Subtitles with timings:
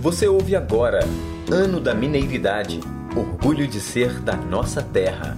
[0.00, 1.00] Você ouve agora
[1.50, 2.80] Ano da Mineiridade
[3.16, 5.36] Orgulho de ser da nossa terra.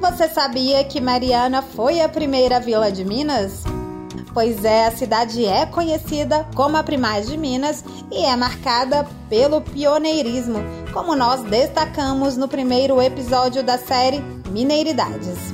[0.00, 3.62] Você sabia que Mariana foi a primeira vila de Minas?
[4.32, 9.60] Pois é, a cidade é conhecida como a Primaz de Minas e é marcada pelo
[9.60, 10.60] pioneirismo,
[10.92, 14.20] como nós destacamos no primeiro episódio da série
[14.50, 15.52] Mineiridades.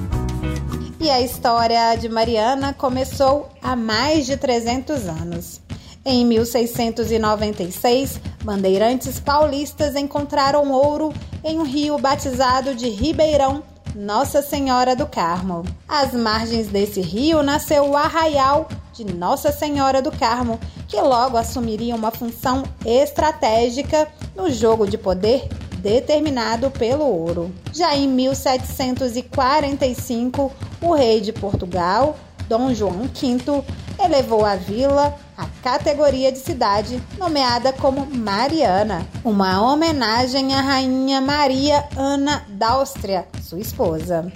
[1.04, 5.60] E a história de Mariana começou há mais de 300 anos.
[6.02, 11.12] Em 1696, bandeirantes paulistas encontraram ouro
[11.44, 13.62] em um rio batizado de Ribeirão
[13.94, 15.62] Nossa Senhora do Carmo.
[15.86, 20.58] Às margens desse rio nasceu o arraial de Nossa Senhora do Carmo,
[20.88, 25.50] que logo assumiria uma função estratégica no jogo de poder
[25.84, 27.52] determinado pelo ouro.
[27.70, 30.50] Já em 1745,
[30.84, 32.16] o rei de Portugal,
[32.48, 33.64] Dom João V,
[33.98, 41.88] elevou a vila à categoria de cidade, nomeada como Mariana, uma homenagem à rainha Maria
[41.96, 44.30] Ana d'Áustria, sua esposa.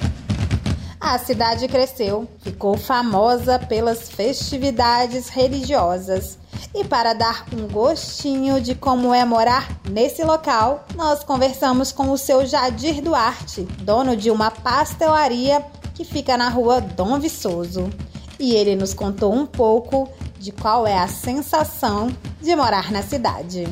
[1.01, 6.39] A cidade cresceu, ficou famosa pelas festividades religiosas
[6.75, 12.19] e para dar um gostinho de como é morar nesse local, nós conversamos com o
[12.19, 15.65] seu Jadir Duarte, dono de uma pastelaria
[15.99, 17.91] que fica na rua Dom Viçoso.
[18.39, 22.09] E ele nos contou um pouco de qual é a sensação
[22.41, 23.67] de morar na cidade.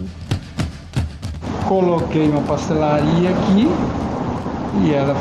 [1.68, 3.68] Coloquei uma pastelaria aqui
[4.82, 5.14] e ela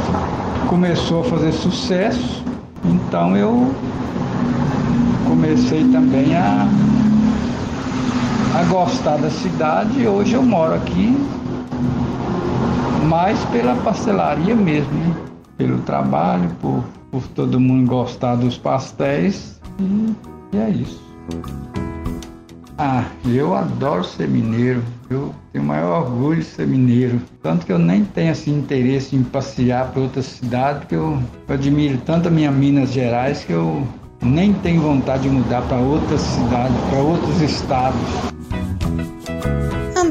[0.68, 2.44] começou a fazer sucesso,
[2.84, 3.72] então eu
[5.28, 6.68] comecei também a
[8.56, 11.16] a gostar da cidade e hoje eu moro aqui
[13.08, 15.35] mais pela pastelaria mesmo?
[15.58, 20.16] Pelo trabalho, por, por todo mundo gostar dos pastéis e,
[20.56, 21.04] e é isso.
[22.78, 24.84] Ah, eu adoro ser mineiro.
[25.10, 27.22] Eu tenho o maior orgulho de ser mineiro.
[27.42, 31.56] Tanto que eu nem tenho assim, interesse em passear para outra cidade, porque eu, eu
[31.56, 33.88] admiro tanto a minha Minas Gerais que eu
[34.22, 38.02] nem tenho vontade de mudar para outra cidade, para outros estados.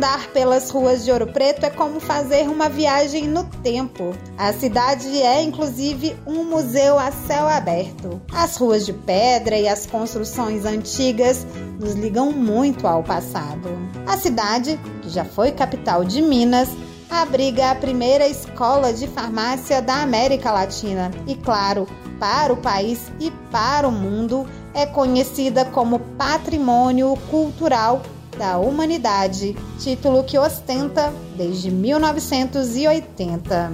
[0.05, 4.15] Andar pelas ruas de Ouro Preto é como fazer uma viagem no tempo.
[4.37, 8.21] A cidade é, inclusive, um museu a céu aberto.
[8.31, 11.47] As ruas de pedra e as construções antigas
[11.81, 13.71] nos ligam muito ao passado.
[14.07, 16.69] A cidade, que já foi capital de Minas,
[17.09, 21.89] abriga a primeira escola de farmácia da América Latina e, claro,
[22.21, 28.03] para o país e para o mundo, é conhecida como Patrimônio Cultural
[28.35, 33.73] da Humanidade, título que ostenta desde 1980.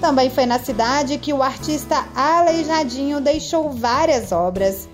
[0.00, 4.88] Também foi na cidade que o artista Aleijadinho deixou várias obras,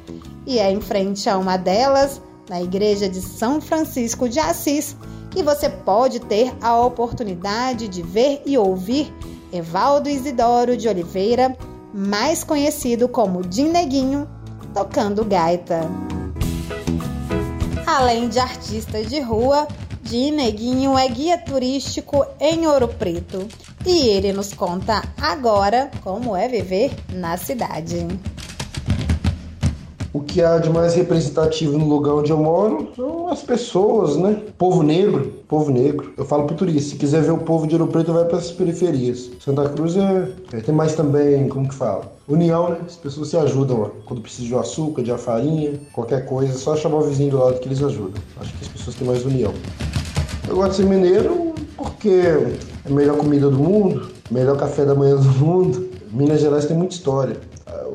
[0.46, 4.96] e é em frente a uma delas, na igreja de São Francisco de Assis,
[5.30, 9.12] que você pode ter a oportunidade de ver e ouvir
[9.52, 11.56] Evaldo Isidoro de Oliveira,
[11.92, 14.28] mais conhecido como Dineguinho,
[14.74, 15.80] tocando gaita.
[17.94, 19.68] Além de artista de rua,
[20.00, 23.46] Dineguinho é guia turístico em Ouro Preto
[23.84, 28.06] e ele nos conta agora como é viver na cidade.
[30.14, 34.42] O que há de mais representativo no lugar onde eu moro são as pessoas, né?
[34.58, 36.12] Povo negro, povo negro.
[36.18, 38.50] Eu falo pro turista, se quiser ver o povo de Ouro Preto, vai para as
[38.50, 39.30] periferias.
[39.40, 42.12] Santa Cruz é, é, tem mais também, como que fala?
[42.28, 42.76] União, né?
[42.84, 43.90] As pessoas se ajudam lá.
[44.04, 47.58] Quando precisa de açúcar, de farinha, qualquer coisa, é só chamar o vizinho do lado
[47.58, 48.22] que eles ajudam.
[48.38, 49.54] Acho que as pessoas têm mais união.
[50.46, 54.94] Eu gosto de ser mineiro porque é a melhor comida do mundo, melhor café da
[54.94, 55.88] manhã do mundo.
[56.12, 57.51] Minas Gerais tem muita história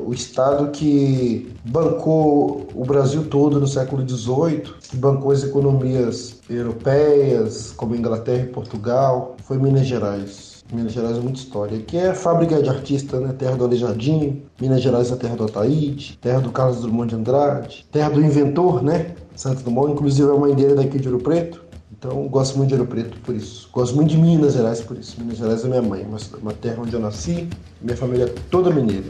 [0.08, 4.62] o estado que bancou o Brasil todo no século XVIII,
[4.94, 10.64] bancou as economias europeias, como Inglaterra e Portugal, foi Minas Gerais.
[10.72, 11.76] Minas Gerais é muita história.
[11.76, 13.34] Aqui é fábrica de artista, né?
[13.38, 17.14] Terra do Aleijadinho, Minas Gerais é a terra do Ataíde, terra do Carlos Drummond de
[17.14, 19.14] Andrade, terra do inventor, né?
[19.36, 21.62] Santo Dumont, inclusive a mãe dele é daqui de Ouro Preto.
[21.92, 23.68] Então, gosto muito de Ouro Preto por isso.
[23.70, 25.20] Gosto muito de Minas Gerais por isso.
[25.20, 26.06] Minas Gerais é minha mãe,
[26.40, 27.46] uma terra onde eu nasci,
[27.82, 29.06] minha família é toda mineira.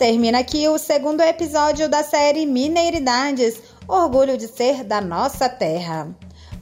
[0.00, 6.08] Termina aqui o segundo episódio da série Mineiridades Orgulho de Ser da Nossa Terra.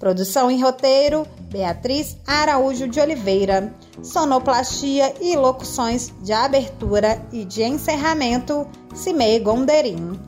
[0.00, 3.73] Produção e roteiro: Beatriz Araújo de Oliveira.
[4.02, 10.19] Sonoplastia e locuções de abertura e de encerramento: Cimei Gonderim.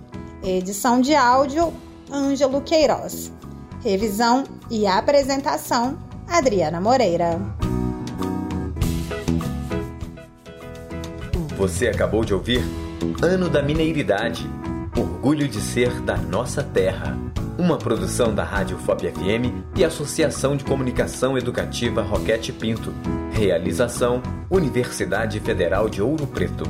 [0.44, 1.72] Edição de áudio:
[2.12, 3.32] Ângelo Queiroz.
[3.82, 5.98] Revisão e apresentação:
[6.28, 7.40] Adriana Moreira.
[11.58, 12.62] Você acabou de ouvir
[13.22, 14.46] Ano da Mineiridade.
[14.96, 17.16] Orgulho de ser da nossa terra.
[17.58, 22.92] Uma produção da Rádio FOP FM e Associação de Comunicação Educativa Roquete Pinto.
[23.32, 26.64] Realização: Universidade Federal de Ouro Preto.